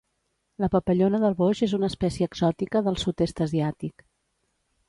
[0.63, 4.09] La papallona del boix és una espècie exòtica del sud-est asiàtic.